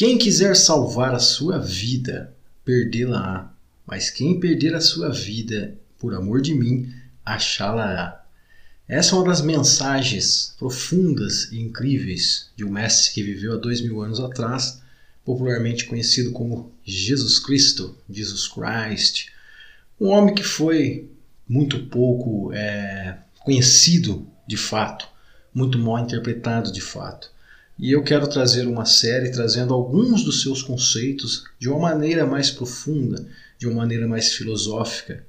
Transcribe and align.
Quem 0.00 0.16
quiser 0.16 0.56
salvar 0.56 1.14
a 1.14 1.18
sua 1.18 1.58
vida, 1.58 2.34
perdê-la-á. 2.64 3.52
Mas 3.86 4.08
quem 4.08 4.40
perder 4.40 4.74
a 4.74 4.80
sua 4.80 5.10
vida 5.10 5.76
por 5.98 6.14
amor 6.14 6.40
de 6.40 6.54
mim, 6.54 6.90
achá-la-á. 7.22 8.24
Essa 8.88 9.14
é 9.14 9.18
uma 9.18 9.26
das 9.26 9.42
mensagens 9.42 10.54
profundas 10.58 11.52
e 11.52 11.60
incríveis 11.60 12.48
de 12.56 12.64
um 12.64 12.70
mestre 12.70 13.12
que 13.12 13.22
viveu 13.22 13.52
há 13.52 13.56
dois 13.58 13.82
mil 13.82 14.00
anos 14.00 14.20
atrás, 14.20 14.80
popularmente 15.22 15.84
conhecido 15.84 16.32
como 16.32 16.72
Jesus 16.82 17.38
Cristo, 17.38 17.94
Jesus 18.08 18.48
Christ. 18.48 19.26
Um 20.00 20.06
homem 20.06 20.34
que 20.34 20.42
foi 20.42 21.10
muito 21.46 21.78
pouco 21.88 22.54
é, 22.54 23.18
conhecido 23.40 24.26
de 24.46 24.56
fato, 24.56 25.06
muito 25.52 25.78
mal 25.78 25.98
interpretado 25.98 26.72
de 26.72 26.80
fato. 26.80 27.30
E 27.80 27.92
eu 27.92 28.02
quero 28.02 28.28
trazer 28.28 28.66
uma 28.66 28.84
série 28.84 29.30
trazendo 29.30 29.72
alguns 29.72 30.22
dos 30.22 30.42
seus 30.42 30.62
conceitos 30.62 31.44
de 31.58 31.66
uma 31.66 31.78
maneira 31.78 32.26
mais 32.26 32.50
profunda, 32.50 33.26
de 33.58 33.66
uma 33.66 33.76
maneira 33.76 34.06
mais 34.06 34.34
filosófica, 34.34 35.24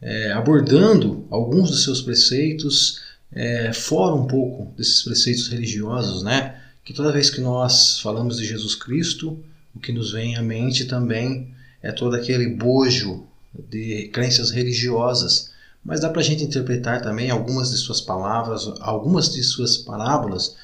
é, 0.00 0.32
abordando 0.32 1.24
alguns 1.30 1.70
dos 1.70 1.84
seus 1.84 2.02
preceitos 2.02 3.00
é, 3.30 3.72
fora 3.72 4.16
um 4.16 4.26
pouco 4.26 4.74
desses 4.76 5.00
preceitos 5.02 5.46
religiosos, 5.46 6.24
né? 6.24 6.60
Que 6.84 6.92
toda 6.92 7.12
vez 7.12 7.30
que 7.30 7.40
nós 7.40 8.00
falamos 8.00 8.36
de 8.36 8.46
Jesus 8.46 8.74
Cristo, 8.74 9.38
o 9.72 9.78
que 9.78 9.92
nos 9.92 10.10
vem 10.10 10.34
à 10.34 10.42
mente 10.42 10.86
também 10.86 11.54
é 11.80 11.92
todo 11.92 12.16
aquele 12.16 12.48
bojo 12.48 13.24
de 13.70 14.08
crenças 14.08 14.50
religiosas. 14.50 15.52
Mas 15.84 16.00
dá 16.00 16.10
para 16.10 16.20
a 16.20 16.24
gente 16.24 16.42
interpretar 16.42 17.00
também 17.00 17.30
algumas 17.30 17.70
de 17.70 17.76
suas 17.76 18.00
palavras, 18.00 18.68
algumas 18.80 19.32
de 19.32 19.44
suas 19.44 19.76
parábolas 19.76 20.56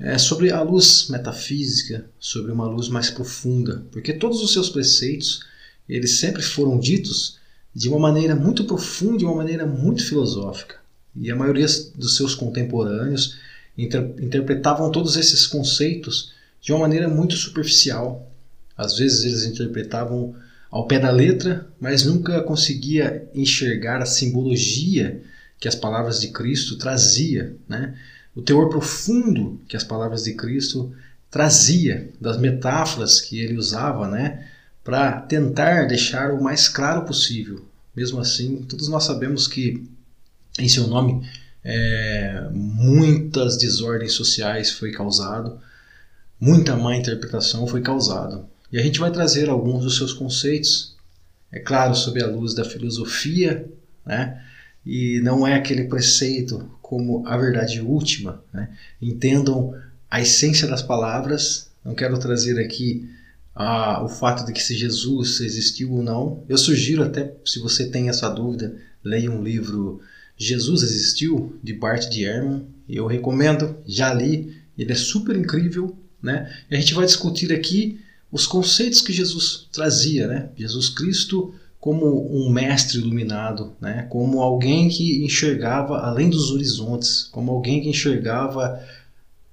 é, 0.00 0.16
sobre 0.16 0.50
a 0.50 0.62
luz 0.62 1.08
metafísica, 1.10 2.06
sobre 2.18 2.50
uma 2.50 2.66
luz 2.66 2.88
mais 2.88 3.10
profunda, 3.10 3.84
porque 3.92 4.14
todos 4.14 4.42
os 4.42 4.52
seus 4.52 4.70
preceitos 4.70 5.44
eles 5.86 6.18
sempre 6.18 6.42
foram 6.42 6.78
ditos 6.78 7.38
de 7.74 7.88
uma 7.88 7.98
maneira 7.98 8.34
muito 8.34 8.64
profunda, 8.64 9.18
de 9.18 9.24
uma 9.24 9.36
maneira 9.36 9.66
muito 9.66 10.04
filosófica. 10.04 10.76
E 11.14 11.30
a 11.30 11.36
maioria 11.36 11.66
dos 11.94 12.16
seus 12.16 12.34
contemporâneos 12.34 13.38
inter 13.76 14.14
interpretavam 14.20 14.90
todos 14.90 15.16
esses 15.16 15.46
conceitos 15.46 16.32
de 16.62 16.72
uma 16.72 16.80
maneira 16.80 17.08
muito 17.08 17.34
superficial. 17.34 18.30
Às 18.76 18.96
vezes 18.96 19.24
eles 19.24 19.44
interpretavam 19.44 20.34
ao 20.70 20.86
pé 20.86 20.98
da 20.98 21.10
letra, 21.10 21.68
mas 21.80 22.04
nunca 22.04 22.40
conseguia 22.42 23.28
enxergar 23.34 24.00
a 24.00 24.06
simbologia 24.06 25.22
que 25.58 25.68
as 25.68 25.74
palavras 25.74 26.20
de 26.20 26.28
Cristo 26.28 26.78
trazia, 26.78 27.54
né? 27.68 27.94
O 28.34 28.42
teor 28.42 28.68
profundo 28.68 29.60
que 29.68 29.76
as 29.76 29.84
palavras 29.84 30.24
de 30.24 30.34
Cristo 30.34 30.92
trazia, 31.30 32.10
das 32.20 32.38
metáforas 32.38 33.20
que 33.20 33.38
ele 33.40 33.56
usava, 33.56 34.08
né, 34.08 34.48
para 34.82 35.20
tentar 35.20 35.86
deixar 35.86 36.32
o 36.32 36.42
mais 36.42 36.68
claro 36.68 37.04
possível. 37.04 37.64
Mesmo 37.94 38.18
assim, 38.18 38.64
todos 38.68 38.88
nós 38.88 39.04
sabemos 39.04 39.46
que 39.46 39.86
em 40.58 40.68
seu 40.68 40.86
nome 40.86 41.28
é, 41.62 42.48
muitas 42.52 43.56
desordens 43.56 44.12
sociais 44.12 44.70
foi 44.72 44.90
causado, 44.90 45.60
muita 46.40 46.76
má 46.76 46.96
interpretação 46.96 47.66
foi 47.66 47.82
causado. 47.82 48.48
E 48.72 48.78
a 48.78 48.82
gente 48.82 49.00
vai 49.00 49.10
trazer 49.10 49.48
alguns 49.48 49.84
dos 49.84 49.96
seus 49.96 50.12
conceitos, 50.12 50.96
é 51.52 51.58
claro, 51.58 51.94
sob 51.94 52.22
a 52.22 52.26
luz 52.26 52.54
da 52.54 52.64
filosofia, 52.64 53.68
né? 54.06 54.42
E 54.84 55.20
não 55.20 55.46
é 55.46 55.54
aquele 55.54 55.84
preceito 55.84 56.70
como 56.80 57.26
a 57.26 57.36
verdade 57.36 57.80
última. 57.80 58.42
Né? 58.52 58.68
Entendam 59.00 59.74
a 60.10 60.20
essência 60.20 60.66
das 60.66 60.82
palavras. 60.82 61.70
Não 61.84 61.94
quero 61.94 62.18
trazer 62.18 62.58
aqui 62.58 63.08
ah, 63.54 64.02
o 64.02 64.08
fato 64.08 64.44
de 64.44 64.52
que 64.52 64.62
se 64.62 64.76
Jesus 64.76 65.40
existiu 65.40 65.92
ou 65.92 66.02
não. 66.02 66.44
Eu 66.48 66.58
sugiro 66.58 67.02
até, 67.02 67.34
se 67.44 67.58
você 67.58 67.86
tem 67.86 68.08
essa 68.08 68.28
dúvida, 68.28 68.76
leia 69.04 69.30
um 69.30 69.42
livro 69.42 70.00
Jesus 70.36 70.82
Existiu, 70.82 71.58
de 71.62 71.74
Bart 71.74 72.08
de 72.08 72.24
Ehrman. 72.24 72.66
Eu 72.88 73.06
recomendo, 73.06 73.76
já 73.86 74.12
li, 74.12 74.56
ele 74.76 74.92
é 74.92 74.96
super 74.96 75.36
incrível. 75.36 75.96
Né? 76.22 76.50
E 76.70 76.74
a 76.74 76.80
gente 76.80 76.94
vai 76.94 77.04
discutir 77.04 77.52
aqui 77.52 78.00
os 78.32 78.46
conceitos 78.46 79.02
que 79.02 79.12
Jesus 79.12 79.68
trazia. 79.70 80.26
Né? 80.26 80.48
Jesus 80.56 80.88
Cristo 80.88 81.54
como 81.80 82.30
um 82.30 82.50
mestre 82.50 82.98
iluminado, 82.98 83.74
né? 83.80 84.06
como 84.10 84.42
alguém 84.42 84.90
que 84.90 85.24
enxergava 85.24 86.00
além 86.00 86.28
dos 86.28 86.50
horizontes, 86.50 87.22
como 87.32 87.50
alguém 87.50 87.80
que 87.80 87.88
enxergava 87.88 88.84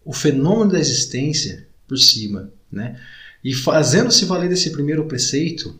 o 0.04 0.12
fenômeno 0.12 0.72
da 0.72 0.80
existência 0.80 1.66
por 1.88 1.98
cima. 1.98 2.52
Né? 2.70 3.00
E 3.42 3.54
fazendo-se 3.54 4.26
valer 4.26 4.50
desse 4.50 4.72
primeiro 4.72 5.06
preceito, 5.06 5.80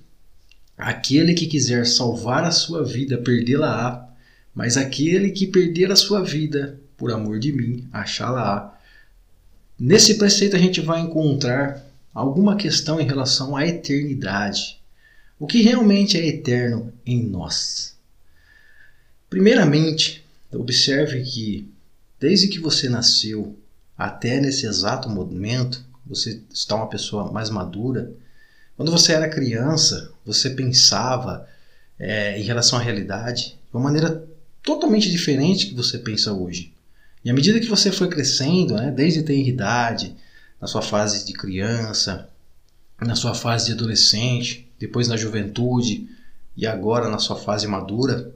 aquele 0.78 1.34
que 1.34 1.48
quiser 1.48 1.86
salvar 1.86 2.46
a 2.46 2.52
sua 2.52 2.82
vida, 2.82 3.18
perdê-la-á, 3.18 4.08
mas 4.56 4.78
aquele 4.78 5.32
que 5.32 5.48
perder 5.48 5.92
a 5.92 5.98
sua 5.98 6.24
vida 6.24 6.80
por 6.96 7.12
amor 7.12 7.40
de 7.40 7.52
mim, 7.52 7.88
achá-la-á. 7.92 8.74
Nesse 9.78 10.16
preceito 10.16 10.56
a 10.56 10.60
gente 10.60 10.80
vai 10.80 11.02
encontrar 11.02 11.86
alguma 12.14 12.56
questão 12.56 13.02
em 13.02 13.06
relação 13.06 13.56
à 13.56 13.68
eternidade 13.68 14.77
o 15.40 15.46
que 15.46 15.62
realmente 15.62 16.18
é 16.18 16.26
eterno 16.26 16.94
em 17.06 17.24
nós. 17.24 17.96
Primeiramente, 19.30 20.26
observe 20.52 21.22
que 21.24 21.70
desde 22.20 22.48
que 22.48 22.60
você 22.60 22.90
nasceu 22.90 23.58
até 23.98 24.40
nesse 24.40 24.66
exato 24.66 25.10
momento, 25.10 25.84
você 26.06 26.42
está 26.52 26.76
uma 26.76 26.90
pessoa 26.90 27.32
mais 27.32 27.50
madura. 27.50 28.12
Quando 28.76 28.92
você 28.92 29.14
era 29.14 29.30
criança, 29.30 30.12
você 30.26 30.50
pensava 30.50 31.48
é, 32.00 32.40
em 32.40 32.44
relação 32.44 32.80
à 32.80 32.82
realidade 32.82 33.58
de 33.70 33.74
uma 33.74 33.84
maneira 33.84 34.24
totalmente 34.64 35.10
diferente 35.12 35.68
que 35.68 35.76
você 35.76 35.98
pensa 35.98 36.34
hoje. 36.34 36.74
E 37.24 37.30
à 37.30 37.34
medida 37.34 37.60
que 37.60 37.68
você 37.68 37.92
foi 37.92 38.08
crescendo, 38.08 38.76
né, 38.76 38.92
desde 38.92 39.24
ter 39.24 39.46
idade, 39.46 40.16
na 40.62 40.68
sua 40.68 40.82
fase 40.82 41.26
de 41.26 41.34
criança, 41.34 42.30
na 43.00 43.16
sua 43.16 43.34
fase 43.34 43.68
de 43.68 43.72
adolescente, 43.74 44.67
depois 44.80 45.08
na 45.08 45.18
juventude 45.18 46.10
e 46.56 46.66
agora 46.66 47.10
na 47.10 47.20
sua 47.20 47.36
fase 47.36 47.68
madura, 47.68 48.32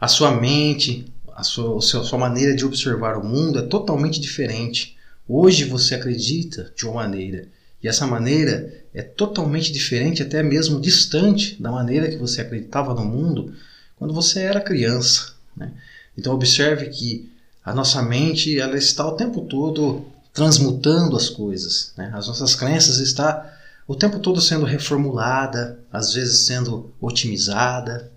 a 0.00 0.08
sua 0.08 0.30
mente, 0.30 1.12
a 1.34 1.42
sua, 1.42 1.78
a 1.78 1.80
sua 1.80 2.18
maneira 2.18 2.54
de 2.54 2.64
observar 2.64 3.16
o 3.16 3.24
mundo 3.24 3.58
é 3.58 3.62
totalmente 3.62 4.20
diferente. 4.20 4.96
Hoje 5.28 5.64
você 5.64 5.94
acredita 5.94 6.72
de 6.76 6.84
uma 6.84 6.94
maneira 6.94 7.48
e 7.82 7.86
essa 7.86 8.06
maneira 8.06 8.84
é 8.92 9.02
totalmente 9.02 9.72
diferente, 9.72 10.22
até 10.22 10.42
mesmo 10.42 10.80
distante 10.80 11.60
da 11.60 11.70
maneira 11.70 12.08
que 12.08 12.16
você 12.16 12.40
acreditava 12.40 12.94
no 12.94 13.04
mundo 13.04 13.54
quando 13.96 14.14
você 14.14 14.40
era 14.40 14.60
criança. 14.60 15.34
Né? 15.56 15.72
Então 16.16 16.34
observe 16.34 16.86
que 16.86 17.30
a 17.64 17.74
nossa 17.74 18.02
mente 18.02 18.58
ela 18.58 18.76
está 18.76 19.06
o 19.06 19.16
tempo 19.16 19.42
todo 19.42 20.06
transmutando 20.32 21.16
as 21.16 21.28
coisas. 21.28 21.92
Né? 21.96 22.10
As 22.14 22.26
nossas 22.26 22.54
crenças 22.54 22.98
estão 22.98 23.42
o 23.88 23.96
tempo 23.96 24.18
todo 24.18 24.38
sendo 24.38 24.66
reformulada, 24.66 25.82
às 25.90 26.12
vezes 26.12 26.44
sendo 26.44 26.92
otimizada. 27.00 28.12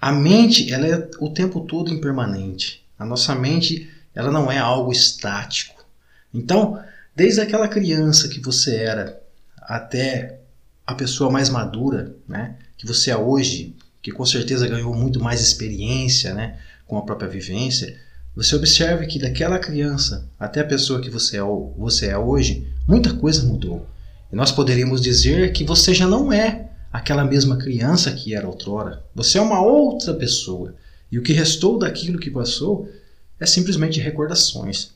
A 0.00 0.10
mente, 0.10 0.72
ela 0.72 0.86
é 0.86 1.10
o 1.20 1.28
tempo 1.28 1.60
todo 1.60 1.92
impermanente. 1.92 2.82
A 2.98 3.04
nossa 3.04 3.34
mente, 3.34 3.90
ela 4.14 4.30
não 4.30 4.50
é 4.50 4.56
algo 4.56 4.90
estático. 4.90 5.84
Então, 6.32 6.82
desde 7.14 7.42
aquela 7.42 7.68
criança 7.68 8.28
que 8.28 8.40
você 8.40 8.76
era 8.76 9.22
até 9.58 10.40
a 10.86 10.94
pessoa 10.94 11.30
mais 11.30 11.50
madura, 11.50 12.16
né, 12.26 12.56
que 12.78 12.86
você 12.86 13.10
é 13.10 13.16
hoje, 13.16 13.76
que 14.00 14.10
com 14.10 14.24
certeza 14.24 14.66
ganhou 14.66 14.94
muito 14.94 15.20
mais 15.20 15.42
experiência, 15.42 16.32
né, 16.32 16.58
com 16.86 16.96
a 16.96 17.02
própria 17.02 17.28
vivência, 17.28 17.94
você 18.34 18.56
observe 18.56 19.06
que 19.06 19.18
daquela 19.18 19.58
criança 19.58 20.26
até 20.40 20.60
a 20.60 20.66
pessoa 20.66 21.00
que 21.00 21.10
você 21.10 21.36
é, 21.36 21.42
você 21.76 22.06
é 22.06 22.16
hoje, 22.16 22.72
muita 22.88 23.12
coisa 23.12 23.46
mudou. 23.46 23.86
E 24.34 24.36
nós 24.36 24.50
poderíamos 24.50 25.00
dizer 25.00 25.52
que 25.52 25.62
você 25.62 25.94
já 25.94 26.08
não 26.08 26.32
é 26.32 26.68
aquela 26.92 27.24
mesma 27.24 27.56
criança 27.56 28.10
que 28.10 28.34
era 28.34 28.48
outrora. 28.48 29.04
Você 29.14 29.38
é 29.38 29.40
uma 29.40 29.64
outra 29.64 30.12
pessoa. 30.12 30.74
E 31.08 31.16
o 31.16 31.22
que 31.22 31.32
restou 31.32 31.78
daquilo 31.78 32.18
que 32.18 32.32
passou 32.32 32.92
é 33.38 33.46
simplesmente 33.46 34.00
recordações. 34.00 34.90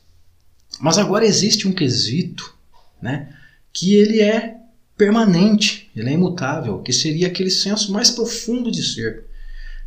Mas 0.81 0.97
agora 0.97 1.25
existe 1.25 1.69
um 1.69 1.71
quesito, 1.71 2.53
né, 3.01 3.33
que 3.71 3.95
ele 3.95 4.19
é 4.19 4.57
permanente, 4.97 5.89
ele 5.95 6.09
é 6.09 6.13
imutável, 6.13 6.79
que 6.79 6.91
seria 6.91 7.27
aquele 7.27 7.49
senso 7.49 7.93
mais 7.93 8.11
profundo 8.11 8.69
de 8.69 8.83
ser. 8.83 9.23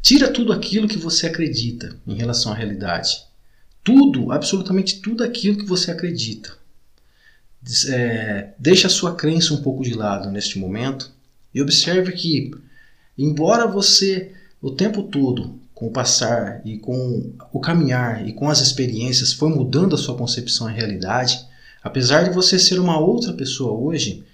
Tira 0.01 0.33
tudo 0.33 0.51
aquilo 0.51 0.89
que 0.89 0.97
você 0.97 1.27
acredita 1.27 1.95
em 2.07 2.15
relação 2.15 2.53
à 2.53 2.55
realidade. 2.55 3.23
Tudo, 3.85 4.33
absolutamente 4.33 5.03
tudo 5.03 5.23
aquilo 5.23 5.59
que 5.59 5.67
você 5.67 5.91
acredita 5.91 6.62
é, 7.89 8.53
deixe 8.59 8.87
a 8.87 8.91
sua 8.91 9.15
crença 9.15 9.55
um 9.55 9.63
pouco 9.63 9.83
de 9.83 9.95
lado 9.95 10.31
neste 10.31 10.59
momento 10.59 11.11
e 11.55 11.61
observe 11.61 12.13
que, 12.13 12.51
embora 13.17 13.67
você 13.67 14.33
o 14.61 14.71
tempo 14.71 15.03
todo, 15.05 15.61
com 15.75 15.89
o 15.89 15.93
passar 15.93 16.61
e 16.65 16.79
com 16.79 17.33
o 17.53 17.61
caminhar 17.61 18.27
e 18.27 18.33
com 18.33 18.49
as 18.49 18.61
experiências, 18.61 19.33
foi 19.33 19.49
mudando 19.49 19.95
a 19.95 19.99
sua 19.99 20.17
concepção 20.17 20.71
em 20.71 20.75
realidade, 20.75 21.41
apesar 21.83 22.23
de 22.23 22.35
você 22.35 22.59
ser 22.59 22.79
uma 22.79 22.99
outra 22.99 23.33
pessoa 23.33 23.73
hoje, 23.73 24.25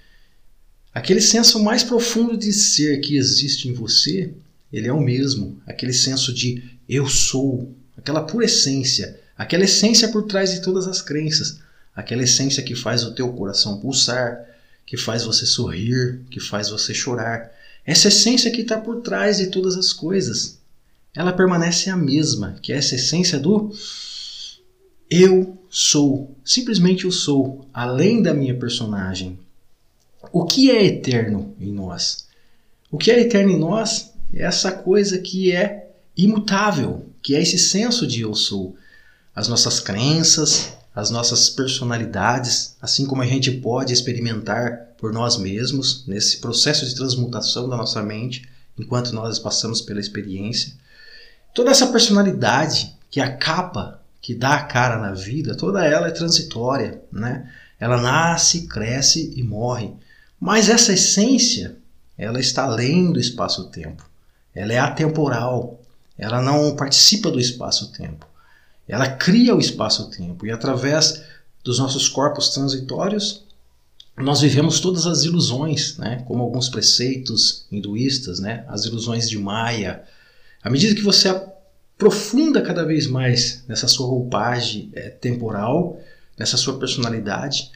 Aquele 0.93 1.21
senso 1.21 1.63
mais 1.63 1.83
profundo 1.83 2.35
de 2.35 2.51
ser 2.51 2.99
que 2.99 3.15
existe 3.15 3.67
em 3.67 3.73
você, 3.73 4.33
ele 4.73 4.87
é 4.87 4.93
o 4.93 4.99
mesmo. 4.99 5.61
Aquele 5.65 5.93
senso 5.93 6.33
de 6.33 6.63
eu 6.87 7.07
sou, 7.07 7.73
aquela 7.95 8.23
pura 8.23 8.45
essência, 8.45 9.19
aquela 9.37 9.63
essência 9.63 10.09
por 10.09 10.23
trás 10.23 10.51
de 10.51 10.61
todas 10.61 10.87
as 10.87 11.01
crenças, 11.01 11.59
aquela 11.99 12.23
essência 12.23 12.63
que 12.63 12.75
faz 12.75 13.03
o 13.03 13.13
teu 13.13 13.31
coração 13.33 13.79
pulsar, 13.79 14.45
que 14.85 14.95
faz 14.95 15.23
você 15.23 15.45
sorrir, 15.45 16.21
que 16.31 16.39
faz 16.39 16.69
você 16.69 16.93
chorar. 16.93 17.51
Essa 17.85 18.07
essência 18.07 18.49
que 18.49 18.61
está 18.61 18.79
por 18.79 19.01
trás 19.01 19.37
de 19.37 19.47
todas 19.47 19.75
as 19.75 19.91
coisas, 19.91 20.59
ela 21.13 21.33
permanece 21.33 21.89
a 21.89 21.97
mesma, 21.97 22.55
que 22.61 22.71
é 22.71 22.77
essa 22.77 22.95
essência 22.95 23.37
do 23.37 23.71
eu 25.09 25.57
sou, 25.69 26.35
simplesmente 26.45 27.03
eu 27.03 27.11
sou, 27.11 27.67
além 27.73 28.21
da 28.21 28.33
minha 28.33 28.57
personagem. 28.57 29.37
O 30.31 30.45
que 30.45 30.71
é 30.71 30.85
eterno 30.85 31.53
em 31.59 31.71
nós? 31.71 32.27
O 32.89 32.97
que 32.97 33.11
é 33.11 33.19
eterno 33.19 33.51
em 33.51 33.59
nós 33.59 34.13
é 34.33 34.43
essa 34.43 34.71
coisa 34.71 35.17
que 35.17 35.51
é 35.51 35.91
imutável, 36.15 37.05
que 37.21 37.35
é 37.35 37.41
esse 37.41 37.57
senso 37.57 38.07
de 38.07 38.21
eu 38.21 38.33
sou. 38.33 38.75
As 39.35 39.47
nossas 39.47 39.79
crenças, 39.79 40.73
as 40.99 41.09
nossas 41.09 41.49
personalidades, 41.49 42.75
assim 42.81 43.05
como 43.05 43.21
a 43.21 43.25
gente 43.25 43.51
pode 43.51 43.93
experimentar 43.93 44.89
por 44.97 45.13
nós 45.13 45.37
mesmos 45.37 46.03
nesse 46.05 46.39
processo 46.39 46.85
de 46.85 46.93
transmutação 46.93 47.69
da 47.69 47.77
nossa 47.77 48.03
mente, 48.03 48.47
enquanto 48.77 49.13
nós 49.13 49.39
passamos 49.39 49.81
pela 49.81 49.99
experiência. 49.99 50.73
Toda 51.53 51.71
essa 51.71 51.87
personalidade 51.87 52.95
que 53.09 53.19
é 53.19 53.23
a 53.23 53.35
capa 53.35 54.01
que 54.21 54.35
dá 54.35 54.55
a 54.55 54.63
cara 54.63 54.99
na 54.99 55.13
vida, 55.13 55.55
toda 55.55 55.85
ela 55.85 56.07
é 56.07 56.11
transitória, 56.11 57.01
né? 57.11 57.49
Ela 57.79 58.01
nasce, 58.01 58.67
cresce 58.67 59.33
e 59.35 59.41
morre. 59.41 59.93
Mas 60.39 60.67
essa 60.67 60.93
essência, 60.93 61.77
ela 62.17 62.39
está 62.39 62.63
além 62.63 63.11
do 63.11 63.19
espaço-tempo. 63.19 64.07
Ela 64.53 64.73
é 64.73 64.79
atemporal. 64.79 65.79
Ela 66.17 66.41
não 66.41 66.75
participa 66.75 67.31
do 67.31 67.39
espaço-tempo. 67.39 68.27
Ela 68.89 69.07
cria 69.07 69.55
o 69.55 69.59
espaço-tempo 69.59 70.47
e 70.47 70.51
através 70.51 71.23
dos 71.63 71.77
nossos 71.77 72.09
corpos 72.09 72.49
transitórios 72.49 73.45
nós 74.17 74.41
vivemos 74.41 74.79
todas 74.81 75.05
as 75.05 75.23
ilusões, 75.23 75.97
né? 75.97 76.23
Como 76.27 76.43
alguns 76.43 76.67
preceitos 76.67 77.65
hinduístas, 77.71 78.39
né? 78.39 78.65
As 78.67 78.83
ilusões 78.83 79.29
de 79.29 79.37
Maya, 79.37 80.03
à 80.61 80.69
medida 80.69 80.95
que 80.95 81.03
você 81.03 81.29
aprofunda 81.29 82.61
cada 82.61 82.83
vez 82.83 83.07
mais 83.07 83.63
nessa 83.67 83.87
sua 83.87 84.07
roupagem 84.07 84.89
é, 84.93 85.09
temporal, 85.09 86.01
nessa 86.37 86.57
sua 86.57 86.77
personalidade, 86.77 87.71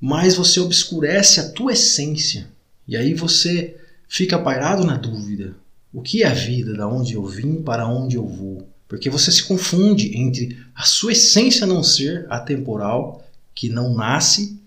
mais 0.00 0.34
você 0.34 0.58
obscurece 0.58 1.38
a 1.38 1.50
tua 1.50 1.74
essência. 1.74 2.48
E 2.88 2.96
aí 2.96 3.14
você 3.14 3.76
fica 4.08 4.38
pairado 4.38 4.82
na 4.84 4.96
dúvida. 4.96 5.54
O 5.92 6.02
que 6.02 6.22
é 6.22 6.26
a 6.26 6.34
vida? 6.34 6.74
Da 6.74 6.88
onde 6.88 7.14
eu 7.14 7.24
vim? 7.24 7.62
Para 7.62 7.86
onde 7.86 8.16
eu 8.16 8.26
vou? 8.26 8.71
Porque 8.92 9.08
você 9.08 9.32
se 9.32 9.44
confunde 9.44 10.18
entre 10.18 10.54
a 10.74 10.82
sua 10.82 11.12
essência 11.12 11.66
não 11.66 11.82
ser 11.82 12.26
atemporal, 12.28 13.26
que 13.54 13.70
não 13.70 13.94
nasce, 13.94 14.60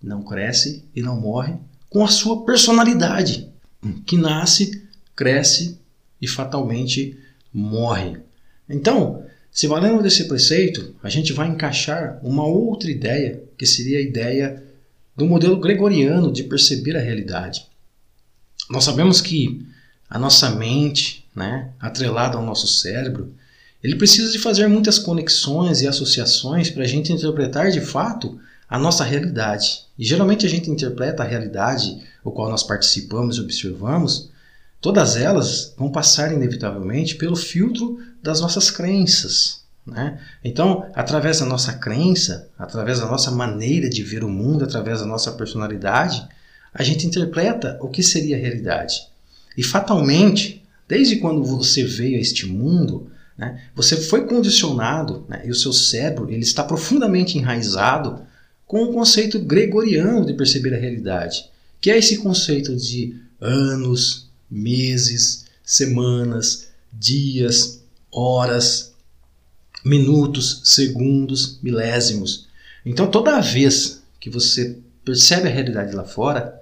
não 0.00 0.22
cresce 0.22 0.84
e 0.94 1.02
não 1.02 1.20
morre, 1.20 1.54
com 1.90 2.04
a 2.04 2.08
sua 2.08 2.44
personalidade, 2.44 3.48
que 4.06 4.16
nasce, 4.16 4.84
cresce 5.16 5.80
e 6.22 6.28
fatalmente 6.28 7.18
morre. 7.52 8.18
Então, 8.68 9.24
se 9.50 9.66
valendo 9.66 10.00
desse 10.00 10.28
preceito, 10.28 10.94
a 11.02 11.08
gente 11.08 11.32
vai 11.32 11.48
encaixar 11.48 12.20
uma 12.22 12.46
outra 12.46 12.88
ideia, 12.88 13.42
que 13.58 13.66
seria 13.66 13.98
a 13.98 14.02
ideia 14.02 14.62
do 15.16 15.26
modelo 15.26 15.58
gregoriano 15.58 16.32
de 16.32 16.44
perceber 16.44 16.96
a 16.96 17.02
realidade. 17.02 17.66
Nós 18.70 18.84
sabemos 18.84 19.20
que 19.20 19.66
a 20.08 20.20
nossa 20.20 20.50
mente, 20.50 21.26
né, 21.34 21.72
atrelada 21.80 22.36
ao 22.36 22.46
nosso 22.46 22.68
cérebro, 22.68 23.34
ele 23.82 23.96
precisa 23.96 24.32
de 24.32 24.38
fazer 24.38 24.66
muitas 24.68 24.98
conexões 24.98 25.80
e 25.80 25.88
associações 25.88 26.70
para 26.70 26.84
a 26.84 26.86
gente 26.86 27.12
interpretar 27.12 27.70
de 27.70 27.80
fato 27.80 28.38
a 28.68 28.78
nossa 28.78 29.04
realidade. 29.04 29.84
E 29.98 30.04
geralmente 30.04 30.44
a 30.44 30.48
gente 30.48 30.70
interpreta 30.70 31.22
a 31.22 31.26
realidade, 31.26 32.02
o 32.24 32.30
qual 32.30 32.50
nós 32.50 32.62
participamos 32.62 33.36
e 33.36 33.40
observamos, 33.40 34.30
todas 34.80 35.16
elas 35.16 35.74
vão 35.76 35.90
passar 35.90 36.32
inevitavelmente 36.32 37.14
pelo 37.14 37.36
filtro 37.36 37.98
das 38.22 38.40
nossas 38.40 38.70
crenças. 38.70 39.64
Né? 39.86 40.20
Então, 40.42 40.90
através 40.94 41.38
da 41.38 41.46
nossa 41.46 41.72
crença, 41.74 42.48
através 42.58 42.98
da 42.98 43.06
nossa 43.06 43.30
maneira 43.30 43.88
de 43.88 44.02
ver 44.02 44.24
o 44.24 44.28
mundo, 44.28 44.64
através 44.64 45.00
da 45.00 45.06
nossa 45.06 45.30
personalidade, 45.32 46.26
a 46.74 46.82
gente 46.82 47.06
interpreta 47.06 47.78
o 47.80 47.88
que 47.88 48.02
seria 48.02 48.36
a 48.36 48.40
realidade. 48.40 48.94
E 49.56 49.62
fatalmente, 49.62 50.62
desde 50.88 51.16
quando 51.16 51.42
você 51.44 51.84
veio 51.84 52.18
a 52.18 52.20
este 52.20 52.46
mundo, 52.46 53.10
né, 53.36 53.62
você 53.74 53.96
foi 53.96 54.26
condicionado 54.26 55.26
né, 55.28 55.42
e 55.44 55.50
o 55.50 55.54
seu 55.54 55.72
cérebro 55.72 56.30
ele 56.30 56.42
está 56.42 56.64
profundamente 56.64 57.36
enraizado 57.36 58.22
com 58.66 58.82
o 58.84 58.92
conceito 58.92 59.38
gregoriano 59.38 60.24
de 60.24 60.34
perceber 60.34 60.74
a 60.74 60.78
realidade, 60.78 61.48
que 61.80 61.90
é 61.90 61.98
esse 61.98 62.18
conceito 62.18 62.74
de 62.74 63.16
anos, 63.40 64.28
meses, 64.50 65.44
semanas, 65.62 66.68
dias, 66.92 67.82
horas, 68.10 68.94
minutos, 69.84 70.62
segundos, 70.64 71.60
milésimos. 71.62 72.48
Então, 72.84 73.08
toda 73.08 73.40
vez 73.40 74.02
que 74.18 74.30
você 74.30 74.78
percebe 75.04 75.48
a 75.48 75.52
realidade 75.52 75.94
lá 75.94 76.04
fora, 76.04 76.60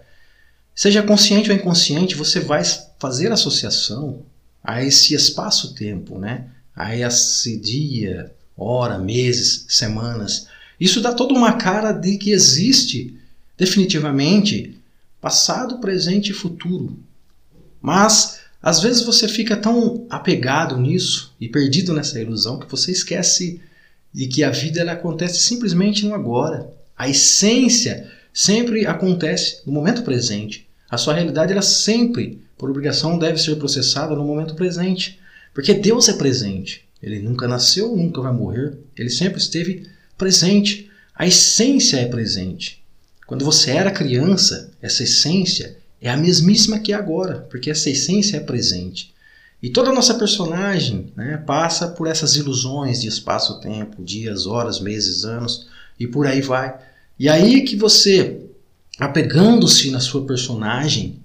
seja 0.75 1.03
consciente 1.03 1.51
ou 1.51 1.57
inconsciente, 1.57 2.15
você 2.15 2.41
vai 2.41 2.63
fazer 2.99 3.33
associação 3.33 4.23
a 4.63 4.83
esse 4.83 5.15
espaço-tempo, 5.15 6.19
né? 6.19 6.49
A 6.75 6.97
esse 6.97 7.59
dia, 7.59 8.33
hora, 8.57 8.99
meses, 8.99 9.67
semanas. 9.69 10.47
Isso 10.79 11.01
dá 11.01 11.13
toda 11.13 11.35
uma 11.35 11.55
cara 11.55 11.93
de 11.93 12.17
que 12.17 12.31
existe 12.31 13.19
definitivamente 13.57 14.77
passado, 15.21 15.79
presente 15.79 16.31
e 16.31 16.35
futuro. 16.35 16.99
Mas 17.81 18.41
às 18.63 18.81
vezes 18.81 19.03
você 19.03 19.29
fica 19.29 19.57
tão 19.57 20.07
apegado 20.09 20.77
nisso 20.79 21.35
e 21.41 21.49
perdido 21.49 21.93
nessa 21.93 22.21
ilusão 22.21 22.59
que 22.59 22.71
você 22.71 22.91
esquece 22.91 23.61
de 24.13 24.27
que 24.27 24.43
a 24.43 24.51
vida 24.51 24.81
ela 24.81 24.93
acontece 24.93 25.41
simplesmente 25.41 26.07
no 26.07 26.15
agora. 26.15 26.73
A 26.97 27.09
essência 27.09 28.11
sempre 28.33 28.87
acontece 28.87 29.61
no 29.67 29.73
momento 29.73 30.03
presente. 30.03 30.67
A 30.91 30.97
sua 30.97 31.15
realidade 31.15 31.53
ela 31.53 31.63
sempre, 31.63 32.41
por 32.57 32.71
obrigação, 32.71 33.19
deve 33.19 33.39
ser 33.39 33.57
processada 33.57 34.15
no 34.15 34.25
momento 34.25 34.55
presente, 34.55 35.19
porque 35.55 35.73
Deus 35.73 36.09
é 36.09 36.15
presente. 36.15 36.85
Ele 37.01 37.21
nunca 37.21 37.47
nasceu, 37.47 37.95
nunca 37.97 38.21
vai 38.21 38.33
morrer. 38.33 38.77
Ele 38.97 39.09
sempre 39.09 39.39
esteve 39.39 39.87
presente. 40.19 40.91
A 41.15 41.27
essência 41.27 41.99
é 41.99 42.07
presente. 42.07 42.83
Quando 43.27 43.45
você 43.45 43.71
era 43.71 43.91
criança, 43.91 44.73
essa 44.83 45.05
essência 45.05 45.79
é 46.01 46.11
a 46.11 46.17
mesmíssima 46.17 46.79
que 46.79 46.93
é 46.93 46.97
agora, 46.97 47.47
porque 47.49 47.71
essa 47.71 47.89
essência 47.89 48.37
é 48.37 48.41
presente. 48.41 49.15
E 49.63 49.71
toda 49.71 49.91
a 49.91 49.95
nossa 49.95 50.15
personagem 50.15 51.13
né, 51.17 51.39
passa 51.47 51.89
por 51.89 52.07
essas 52.07 52.37
ilusões 52.37 53.01
de 53.01 53.09
espaço-tempo, 53.09 54.03
dias, 54.05 54.47
horas, 54.47 54.79
meses, 54.81 55.25
anos 55.25 55.67
e 55.99 56.07
por 56.07 56.27
aí 56.27 56.43
vai. 56.43 56.79
E 57.19 57.29
aí 57.31 57.63
que 57.63 57.77
você, 57.77 58.41
apegando-se 58.99 59.91
na 59.91 60.01
sua 60.01 60.27
personagem, 60.27 61.23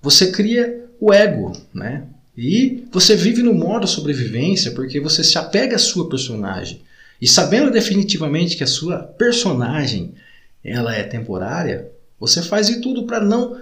você 0.00 0.30
cria 0.30 0.86
o 0.98 1.12
ego, 1.12 1.52
né? 1.74 2.04
E 2.36 2.84
você 2.90 3.14
vive 3.14 3.42
no 3.42 3.52
modo 3.52 3.86
sobrevivência 3.86 4.70
porque 4.72 5.00
você 5.00 5.22
se 5.22 5.36
apega 5.36 5.76
à 5.76 5.78
sua 5.78 6.08
personagem. 6.08 6.82
E 7.20 7.28
sabendo 7.28 7.70
definitivamente 7.70 8.56
que 8.56 8.64
a 8.64 8.66
sua 8.66 8.98
personagem 8.98 10.14
ela 10.64 10.94
é 10.94 11.02
temporária, 11.02 11.90
você 12.18 12.42
faz 12.42 12.68
de 12.68 12.80
tudo 12.80 13.04
para 13.04 13.20
não 13.20 13.60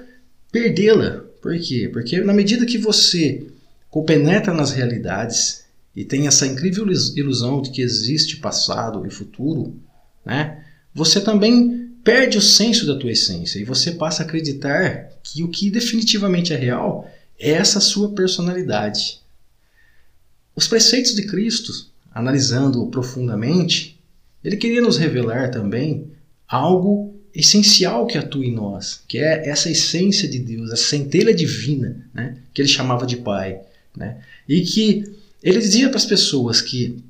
perdê-la. 0.52 1.24
Por 1.42 1.58
quê? 1.58 1.88
Porque 1.92 2.20
na 2.20 2.32
medida 2.32 2.66
que 2.66 2.78
você 2.78 3.46
compenetra 3.90 4.54
nas 4.54 4.70
realidades 4.70 5.64
e 5.96 6.04
tem 6.04 6.26
essa 6.26 6.46
incrível 6.46 6.86
ilusão 7.16 7.60
de 7.60 7.70
que 7.70 7.82
existe 7.82 8.36
passado 8.36 9.04
e 9.06 9.10
futuro, 9.10 9.74
né? 10.24 10.64
Você 10.94 11.20
também 11.20 11.90
perde 12.04 12.38
o 12.38 12.42
senso 12.42 12.86
da 12.86 12.96
tua 12.96 13.12
essência 13.12 13.58
e 13.58 13.64
você 13.64 13.92
passa 13.92 14.22
a 14.22 14.26
acreditar 14.26 15.10
que 15.22 15.42
o 15.42 15.48
que 15.48 15.70
definitivamente 15.70 16.52
é 16.52 16.56
real 16.56 17.10
essa 17.40 17.80
sua 17.80 18.10
personalidade. 18.10 19.20
Os 20.54 20.68
preceitos 20.68 21.14
de 21.14 21.26
Cristo, 21.26 21.72
analisando 22.12 22.86
profundamente, 22.88 23.98
ele 24.44 24.56
queria 24.56 24.82
nos 24.82 24.98
revelar 24.98 25.50
também 25.50 26.10
algo 26.46 27.14
essencial 27.34 28.06
que 28.06 28.18
atua 28.18 28.44
em 28.44 28.52
nós, 28.52 29.02
que 29.06 29.18
é 29.18 29.48
essa 29.48 29.70
essência 29.70 30.28
de 30.28 30.38
Deus, 30.38 30.70
a 30.70 30.76
centelha 30.76 31.32
divina, 31.32 32.04
né, 32.12 32.36
que 32.52 32.60
ele 32.60 32.68
chamava 32.68 33.06
de 33.06 33.16
Pai, 33.18 33.60
né, 33.96 34.18
e 34.48 34.62
que 34.62 35.04
ele 35.42 35.58
dizia 35.58 35.88
para 35.88 35.96
as 35.96 36.04
pessoas 36.04 36.60
que 36.60 37.02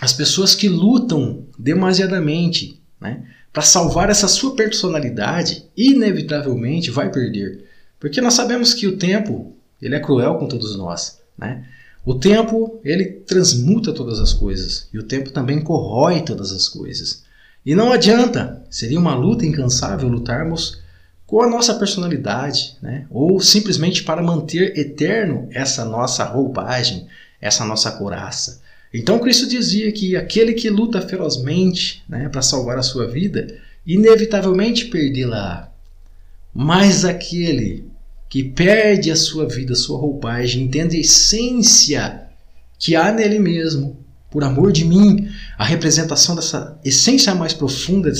as 0.00 0.12
pessoas 0.12 0.54
que 0.54 0.68
lutam 0.68 1.44
demasiadamente, 1.58 2.80
né, 3.00 3.22
para 3.52 3.62
salvar 3.62 4.08
essa 4.08 4.28
sua 4.28 4.54
personalidade, 4.56 5.64
inevitavelmente 5.76 6.90
vai 6.90 7.10
perder. 7.10 7.64
Porque 7.98 8.20
nós 8.20 8.34
sabemos 8.34 8.72
que 8.72 8.86
o 8.86 8.96
tempo, 8.96 9.54
ele 9.80 9.94
é 9.94 10.00
cruel 10.00 10.36
com 10.36 10.46
todos 10.46 10.76
nós, 10.76 11.18
né? 11.36 11.64
O 12.04 12.14
tempo, 12.14 12.80
ele 12.82 13.04
transmuta 13.04 13.92
todas 13.92 14.18
as 14.20 14.32
coisas, 14.32 14.88
e 14.92 14.98
o 14.98 15.02
tempo 15.02 15.30
também 15.30 15.60
corrói 15.60 16.22
todas 16.22 16.50
as 16.50 16.66
coisas. 16.66 17.24
E 17.64 17.74
não 17.74 17.92
adianta, 17.92 18.64
seria 18.70 18.98
uma 18.98 19.14
luta 19.14 19.44
incansável 19.44 20.08
lutarmos 20.08 20.80
com 21.26 21.42
a 21.42 21.48
nossa 21.48 21.74
personalidade, 21.74 22.76
né? 22.82 23.06
ou 23.10 23.38
simplesmente 23.38 24.02
para 24.02 24.22
manter 24.22 24.76
eterno 24.78 25.46
essa 25.52 25.84
nossa 25.84 26.24
roupagem, 26.24 27.06
essa 27.40 27.64
nossa 27.64 27.92
coraça. 27.92 28.60
Então 28.92 29.18
Cristo 29.20 29.46
dizia 29.46 29.92
que 29.92 30.16
aquele 30.16 30.54
que 30.54 30.68
luta 30.68 31.00
ferozmente 31.00 32.02
né, 32.08 32.28
para 32.28 32.42
salvar 32.42 32.78
a 32.78 32.82
sua 32.82 33.06
vida, 33.06 33.56
inevitavelmente 33.86 34.86
perdê-la. 34.86 35.70
Mas 36.52 37.04
aquele 37.04 37.89
que 38.30 38.44
perde 38.44 39.10
a 39.10 39.16
sua 39.16 39.48
vida, 39.48 39.72
a 39.72 39.76
sua 39.76 39.98
roupagem, 39.98 40.62
entende 40.62 40.96
a 40.96 41.00
essência 41.00 42.22
que 42.78 42.94
há 42.94 43.12
nele 43.12 43.40
mesmo, 43.40 43.98
por 44.30 44.44
amor 44.44 44.70
de 44.70 44.84
mim, 44.84 45.28
a 45.58 45.64
representação 45.64 46.36
dessa 46.36 46.78
essência 46.84 47.34
mais 47.34 47.52
profunda 47.52 48.10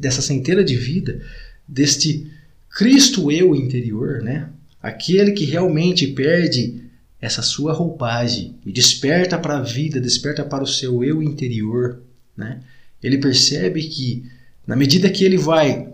dessa 0.00 0.20
centelha 0.20 0.64
de 0.64 0.74
vida, 0.74 1.22
deste 1.66 2.28
Cristo 2.68 3.30
eu 3.30 3.54
interior, 3.54 4.20
né? 4.20 4.48
Aquele 4.82 5.30
que 5.30 5.44
realmente 5.44 6.08
perde 6.08 6.82
essa 7.20 7.40
sua 7.40 7.72
roupagem 7.72 8.56
e 8.66 8.72
desperta 8.72 9.38
para 9.38 9.58
a 9.58 9.62
vida, 9.62 10.00
desperta 10.00 10.44
para 10.44 10.64
o 10.64 10.66
seu 10.66 11.04
eu 11.04 11.22
interior, 11.22 12.02
né? 12.36 12.58
Ele 13.00 13.18
percebe 13.18 13.84
que 13.84 14.24
na 14.66 14.74
medida 14.74 15.08
que 15.08 15.24
ele 15.24 15.36
vai 15.36 15.91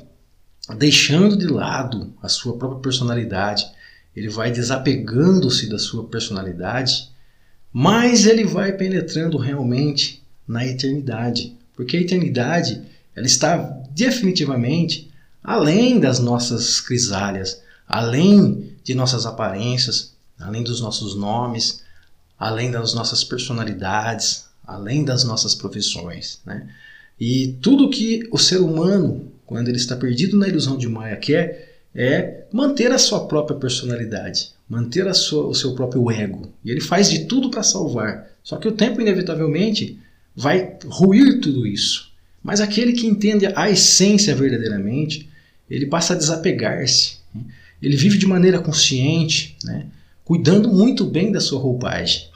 deixando 0.76 1.36
de 1.36 1.46
lado 1.46 2.12
a 2.22 2.28
sua 2.28 2.56
própria 2.56 2.80
personalidade, 2.80 3.66
ele 4.14 4.28
vai 4.28 4.50
desapegando-se 4.50 5.68
da 5.68 5.78
sua 5.78 6.04
personalidade, 6.04 7.08
mais 7.72 8.26
ele 8.26 8.44
vai 8.44 8.72
penetrando 8.72 9.38
realmente 9.38 10.22
na 10.46 10.66
eternidade, 10.66 11.56
porque 11.76 11.96
a 11.96 12.00
eternidade 12.00 12.82
ela 13.14 13.26
está 13.26 13.56
definitivamente 13.90 15.10
além 15.42 15.98
das 16.00 16.18
nossas 16.18 16.80
crisálias, 16.80 17.62
além 17.86 18.76
de 18.82 18.94
nossas 18.94 19.26
aparências, 19.26 20.14
além 20.38 20.62
dos 20.62 20.80
nossos 20.80 21.14
nomes, 21.14 21.82
além 22.38 22.70
das 22.70 22.94
nossas 22.94 23.24
personalidades, 23.24 24.46
além 24.64 25.04
das 25.04 25.24
nossas 25.24 25.54
profissões. 25.54 26.40
Né? 26.44 26.68
E 27.18 27.56
tudo 27.60 27.90
que 27.90 28.28
o 28.30 28.38
ser 28.38 28.60
humano, 28.60 29.32
quando 29.48 29.68
ele 29.68 29.78
está 29.78 29.96
perdido 29.96 30.36
na 30.36 30.46
ilusão 30.46 30.76
de 30.76 30.86
Maia, 30.86 31.16
quer 31.16 31.78
é 31.94 32.44
manter 32.52 32.92
a 32.92 32.98
sua 32.98 33.26
própria 33.26 33.58
personalidade, 33.58 34.50
manter 34.68 35.12
sua, 35.14 35.46
o 35.46 35.54
seu 35.54 35.74
próprio 35.74 36.10
ego. 36.10 36.52
E 36.62 36.70
ele 36.70 36.82
faz 36.82 37.08
de 37.08 37.24
tudo 37.24 37.50
para 37.50 37.62
salvar. 37.62 38.30
Só 38.44 38.56
que 38.58 38.68
o 38.68 38.72
tempo, 38.72 39.00
inevitavelmente, 39.00 39.98
vai 40.36 40.76
ruir 40.84 41.40
tudo 41.40 41.66
isso. 41.66 42.12
Mas 42.42 42.60
aquele 42.60 42.92
que 42.92 43.06
entende 43.06 43.46
a 43.46 43.70
essência 43.70 44.34
verdadeiramente, 44.34 45.30
ele 45.68 45.86
passa 45.86 46.12
a 46.12 46.16
desapegar-se. 46.16 47.16
Né? 47.34 47.42
Ele 47.80 47.96
vive 47.96 48.18
de 48.18 48.26
maneira 48.26 48.60
consciente, 48.60 49.56
né? 49.64 49.86
cuidando 50.26 50.70
muito 50.70 51.06
bem 51.06 51.32
da 51.32 51.40
sua 51.40 51.58
roupagem, 51.58 52.28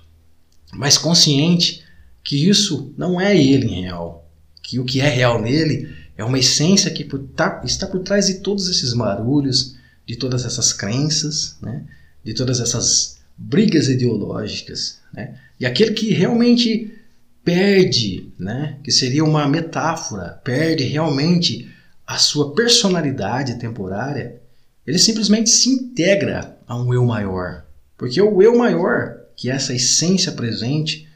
mas 0.72 0.96
consciente 0.96 1.84
que 2.24 2.48
isso 2.48 2.90
não 2.96 3.20
é 3.20 3.36
ele 3.36 3.66
em 3.66 3.82
real, 3.82 4.26
que 4.62 4.78
o 4.78 4.84
que 4.84 5.00
é 5.00 5.08
real 5.08 5.42
nele 5.42 6.00
é 6.16 6.24
uma 6.24 6.38
essência 6.38 6.90
que 6.90 7.04
por, 7.04 7.18
tá, 7.20 7.62
está 7.64 7.86
por 7.86 8.00
trás 8.00 8.26
de 8.26 8.34
todos 8.34 8.68
esses 8.68 8.92
barulhos, 8.94 9.76
de 10.06 10.16
todas 10.16 10.44
essas 10.44 10.72
crenças, 10.72 11.56
né? 11.60 11.84
de 12.24 12.34
todas 12.34 12.60
essas 12.60 13.18
brigas 13.36 13.88
ideológicas. 13.88 15.00
Né? 15.12 15.36
E 15.58 15.66
aquele 15.66 15.92
que 15.92 16.12
realmente 16.12 16.92
perde, 17.44 18.32
né? 18.38 18.78
que 18.84 18.92
seria 18.92 19.24
uma 19.24 19.48
metáfora, 19.48 20.40
perde 20.44 20.84
realmente 20.84 21.70
a 22.06 22.18
sua 22.18 22.54
personalidade 22.54 23.58
temporária, 23.58 24.40
ele 24.86 24.98
simplesmente 24.98 25.50
se 25.50 25.68
integra 25.68 26.58
a 26.66 26.76
um 26.76 26.92
eu 26.92 27.04
maior. 27.04 27.64
Porque 27.96 28.20
o 28.20 28.42
eu 28.42 28.56
maior, 28.56 29.20
que 29.36 29.48
é 29.48 29.54
essa 29.54 29.74
essência 29.74 30.32
presente, 30.32 31.08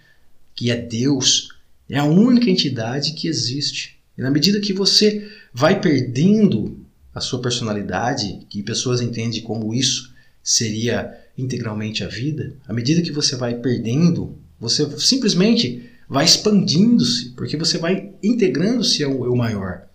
que 0.55 0.71
é 0.71 0.77
Deus, 0.77 1.49
é 1.89 1.99
a 1.99 2.05
única 2.05 2.49
entidade 2.49 3.13
que 3.13 3.29
existe. 3.29 3.96
E 4.17 4.23
na 4.23 4.31
medida 4.31 4.61
que 4.61 4.73
você 4.73 5.29
vai 5.53 5.81
perdendo 5.81 6.79
a 7.15 7.21
sua 7.21 7.41
personalidade, 7.41 8.41
que 8.49 8.63
pessoas 8.63 9.01
entendem 9.01 9.43
como 9.43 9.75
isso 9.75 10.13
seria 10.43 11.19
integralmente 11.37 12.05
a 12.05 12.09
vida, 12.09 12.55
à 12.67 12.73
medida 12.73 13.03
que 13.03 13.13
você 13.13 13.37
vai 13.37 13.55
perdendo, 13.55 14.37
você 14.59 14.89
simplesmente 14.99 15.91
vai 16.09 16.25
expandindo-se, 16.25 17.31
porque 17.31 17.57
você 17.57 17.79
vai 17.79 18.13
integrando-se 18.23 19.03
ao 19.03 19.25
eu 19.25 19.35
maior. 19.35 19.87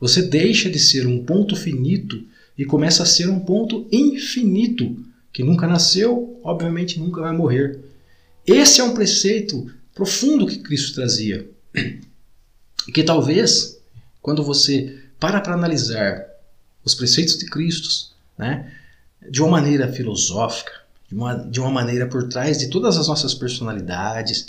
Você 0.00 0.22
deixa 0.22 0.68
de 0.70 0.78
ser 0.78 1.06
um 1.06 1.24
ponto 1.24 1.54
finito 1.54 2.24
e 2.56 2.64
começa 2.64 3.02
a 3.02 3.06
ser 3.06 3.28
um 3.28 3.40
ponto 3.40 3.86
infinito, 3.92 4.96
que 5.32 5.42
nunca 5.42 5.66
nasceu, 5.66 6.40
obviamente 6.42 6.98
nunca 6.98 7.20
vai 7.20 7.36
morrer. 7.36 7.78
Esse 8.46 8.80
é 8.80 8.84
um 8.84 8.94
preceito 8.94 9.70
profundo 9.94 10.46
que 10.46 10.58
Cristo 10.58 10.94
trazia. 10.94 11.48
E 12.86 12.92
que 12.92 13.02
talvez, 13.02 13.78
quando 14.20 14.42
você 14.42 14.98
para 15.18 15.40
para 15.40 15.54
analisar 15.54 16.26
os 16.84 16.94
preceitos 16.94 17.38
de 17.38 17.46
Cristo, 17.46 17.88
né, 18.36 18.72
de 19.30 19.40
uma 19.40 19.50
maneira 19.50 19.92
filosófica, 19.92 20.72
de 21.08 21.14
uma, 21.14 21.34
de 21.34 21.60
uma 21.60 21.70
maneira 21.70 22.06
por 22.06 22.28
trás 22.28 22.58
de 22.58 22.68
todas 22.68 22.96
as 22.96 23.06
nossas 23.06 23.34
personalidades, 23.34 24.48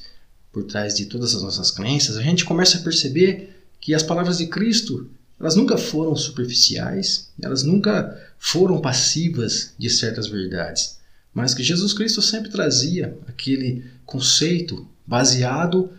por 0.51 0.63
trás 0.63 0.95
de 0.95 1.05
todas 1.05 1.35
as 1.35 1.41
nossas 1.41 1.71
crenças, 1.71 2.17
a 2.17 2.21
gente 2.21 2.45
começa 2.45 2.77
a 2.77 2.81
perceber 2.81 3.55
que 3.79 3.93
as 3.93 4.03
palavras 4.03 4.37
de 4.37 4.47
Cristo 4.47 5.09
elas 5.39 5.55
nunca 5.55 5.77
foram 5.77 6.15
superficiais, 6.15 7.29
elas 7.41 7.63
nunca 7.63 8.17
foram 8.39 8.79
passivas 8.79 9.73
de 9.77 9.89
certas 9.89 10.27
verdades, 10.27 10.97
mas 11.33 11.53
que 11.53 11.61
Jesus 11.63 11.91
Cristo 11.91 12.21
sempre 12.21 12.49
trazia 12.49 13.17
aquele 13.27 13.83
conceito 14.05 14.87
baseado 15.05 15.89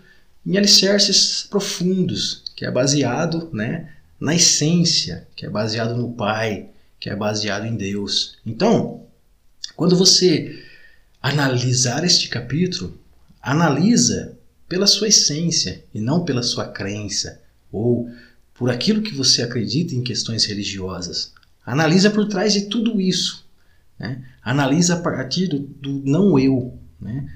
em 0.47 0.57
alicerces 0.57 1.47
profundos, 1.49 2.43
que 2.55 2.65
é 2.65 2.71
baseado 2.71 3.51
né, 3.53 3.91
na 4.21 4.35
essência, 4.35 5.27
que 5.35 5.47
é 5.47 5.51
baseado 5.51 5.97
no 5.97 6.13
Pai, 6.13 6.69
que 7.01 7.09
é 7.11 7.17
baseado 7.17 7.67
em 7.67 7.77
Deus. 7.77 8.37
Então, 8.45 9.07
quando 9.77 9.97
você 9.97 10.63
analisar 11.23 12.05
este 12.05 12.29
capítulo, 12.29 12.99
analisa 13.41 14.37
pela 14.69 14.87
sua 14.87 15.09
essência 15.09 15.85
e 15.95 16.01
não 16.01 16.25
pela 16.25 16.43
sua 16.43 16.67
crença 16.67 17.41
ou 17.73 18.11
por 18.55 18.71
aquilo 18.71 19.03
que 19.03 19.15
você 19.15 19.43
acredita 19.43 19.95
em 19.95 20.03
questões 20.03 20.45
religiosas. 20.45 21.33
Analisa 21.67 22.11
por 22.11 22.29
trás 22.29 22.53
de 22.53 22.63
tudo 22.63 23.01
isso. 23.01 23.45
Né? 23.99 24.23
Analisa 24.43 24.95
a 24.95 25.01
partir 25.01 25.49
do, 25.49 25.59
do 25.59 26.03
não 26.05 26.39
eu. 26.39 26.79
Né? 27.01 27.29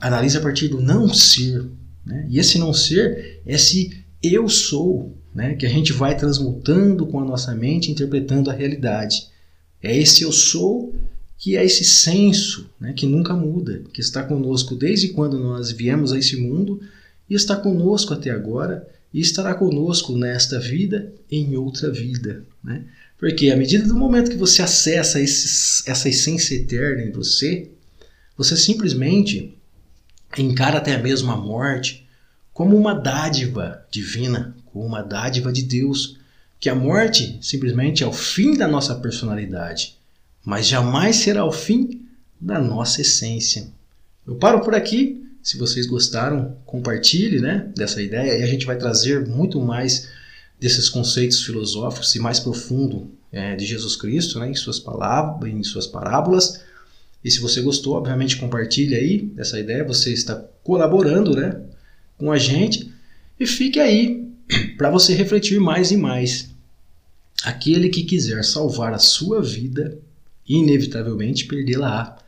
Analisa 0.00 0.38
a 0.38 0.42
partir 0.42 0.68
do 0.68 0.80
não 0.80 1.12
ser. 1.12 1.66
Né? 2.04 2.26
E 2.28 2.38
esse 2.38 2.58
não 2.58 2.72
ser, 2.72 3.40
esse 3.46 4.04
eu 4.22 4.48
sou, 4.48 5.16
né? 5.34 5.54
que 5.54 5.66
a 5.66 5.68
gente 5.68 5.92
vai 5.92 6.16
transmutando 6.16 7.06
com 7.06 7.20
a 7.20 7.24
nossa 7.24 7.54
mente, 7.54 7.90
interpretando 7.90 8.50
a 8.50 8.54
realidade. 8.54 9.28
É 9.82 9.96
esse 9.96 10.22
eu 10.22 10.32
sou 10.32 10.94
que 11.38 11.56
é 11.56 11.64
esse 11.64 11.84
senso 11.84 12.70
né? 12.78 12.92
que 12.92 13.04
nunca 13.04 13.34
muda, 13.34 13.82
que 13.92 14.00
está 14.00 14.22
conosco 14.22 14.76
desde 14.76 15.08
quando 15.08 15.40
nós 15.40 15.72
viemos 15.72 16.12
a 16.12 16.18
esse 16.18 16.36
mundo 16.36 16.80
e 17.28 17.34
está 17.34 17.56
conosco 17.56 18.14
até 18.14 18.30
agora 18.30 18.86
e 19.12 19.20
estará 19.20 19.54
conosco 19.54 20.16
nesta 20.16 20.60
vida 20.60 21.12
em 21.30 21.56
outra 21.56 21.90
vida. 21.90 22.44
Né? 22.62 22.84
Porque 23.18 23.50
à 23.50 23.56
medida 23.56 23.86
do 23.86 23.94
momento 23.94 24.30
que 24.30 24.36
você 24.36 24.62
acessa 24.62 25.20
essa 25.20 26.08
essência 26.08 26.54
eterna 26.54 27.02
em 27.02 27.10
você, 27.10 27.70
você 28.36 28.56
simplesmente 28.56 29.58
encara 30.38 30.78
até 30.78 30.96
mesmo 30.96 31.30
a 31.30 31.36
morte 31.36 32.06
como 32.52 32.76
uma 32.76 32.94
dádiva 32.94 33.84
divina, 33.90 34.54
como 34.66 34.84
uma 34.84 35.02
dádiva 35.02 35.52
de 35.52 35.62
Deus, 35.62 36.18
que 36.60 36.68
a 36.68 36.74
morte 36.74 37.38
simplesmente 37.42 38.04
é 38.04 38.06
o 38.06 38.12
fim 38.12 38.56
da 38.56 38.68
nossa 38.68 38.94
personalidade, 38.94 39.96
mas 40.44 40.66
jamais 40.66 41.16
será 41.16 41.44
o 41.44 41.52
fim 41.52 42.06
da 42.40 42.58
nossa 42.58 43.00
essência. 43.00 43.68
Eu 44.26 44.36
paro 44.36 44.60
por 44.60 44.74
aqui 44.74 45.22
se 45.42 45.58
vocês 45.58 45.86
gostaram, 45.86 46.56
compartilhe 46.64 47.40
né, 47.40 47.68
dessa 47.74 48.00
ideia 48.00 48.38
e 48.38 48.42
a 48.42 48.46
gente 48.46 48.64
vai 48.64 48.76
trazer 48.76 49.26
muito 49.26 49.60
mais 49.60 50.08
desses 50.60 50.88
conceitos 50.88 51.44
filosóficos 51.44 52.14
e 52.14 52.20
mais 52.20 52.38
profundo 52.38 53.10
é, 53.32 53.56
de 53.56 53.66
Jesus 53.66 53.96
Cristo 53.96 54.38
né, 54.38 54.48
em, 54.48 54.54
suas 54.54 54.78
palavras, 54.78 55.50
em 55.50 55.64
suas 55.64 55.86
parábolas. 55.86 56.62
E 57.24 57.30
se 57.30 57.40
você 57.40 57.60
gostou, 57.60 57.94
obviamente 57.94 58.36
compartilhe 58.36 58.94
aí 58.94 59.32
essa 59.36 59.58
ideia, 59.58 59.84
você 59.84 60.12
está 60.12 60.36
colaborando 60.64 61.34
né, 61.36 61.60
com 62.18 62.32
a 62.32 62.38
gente 62.38 62.92
e 63.38 63.46
fique 63.46 63.78
aí 63.78 64.28
para 64.76 64.90
você 64.90 65.14
refletir 65.14 65.60
mais 65.60 65.90
e 65.90 65.96
mais. 65.96 66.50
Aquele 67.44 67.88
que 67.88 68.04
quiser 68.04 68.44
salvar 68.44 68.92
a 68.92 68.98
sua 68.98 69.42
vida, 69.42 69.98
inevitavelmente 70.48 71.46
perdê-la-á. 71.46 72.18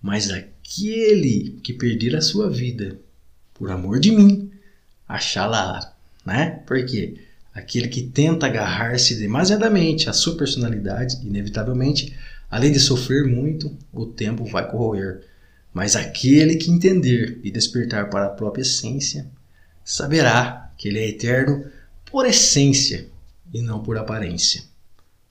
Mas 0.00 0.30
aquele 0.30 1.58
que 1.62 1.72
perder 1.72 2.16
a 2.16 2.20
sua 2.20 2.50
vida, 2.50 2.98
por 3.54 3.70
amor 3.70 4.00
de 4.00 4.10
mim, 4.10 4.50
achá-la-á. 5.08 5.92
Né? 6.24 6.62
Por 6.66 6.84
quê? 6.84 7.14
Aquele 7.54 7.88
que 7.88 8.02
tenta 8.02 8.46
agarrar-se 8.46 9.16
demasiadamente 9.16 10.08
à 10.08 10.12
sua 10.12 10.36
personalidade, 10.36 11.18
inevitavelmente, 11.26 12.16
além 12.52 12.70
de 12.70 12.78
sofrer 12.78 13.24
muito, 13.24 13.74
o 13.90 14.04
tempo 14.04 14.44
vai 14.44 14.70
corroer. 14.70 15.22
Mas 15.72 15.96
aquele 15.96 16.56
que 16.56 16.70
entender 16.70 17.40
e 17.42 17.50
despertar 17.50 18.10
para 18.10 18.26
a 18.26 18.30
própria 18.30 18.60
essência, 18.60 19.26
saberá 19.82 20.70
que 20.76 20.88
ele 20.88 20.98
é 20.98 21.08
eterno 21.08 21.64
por 22.04 22.26
essência 22.26 23.08
e 23.54 23.62
não 23.62 23.82
por 23.82 23.96
aparência. 23.96 24.62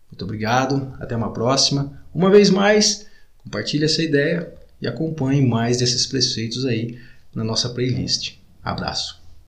Muito 0.09 0.25
obrigado, 0.25 0.95
até 0.99 1.15
uma 1.15 1.31
próxima. 1.31 2.03
Uma 2.11 2.31
vez 2.31 2.49
mais, 2.49 3.05
compartilhe 3.37 3.85
essa 3.85 4.01
ideia 4.01 4.51
e 4.81 4.87
acompanhe 4.87 5.45
mais 5.45 5.77
desses 5.77 6.07
preceitos 6.07 6.65
aí 6.65 6.99
na 7.35 7.43
nossa 7.43 7.69
playlist. 7.69 8.33
Abraço. 8.63 9.20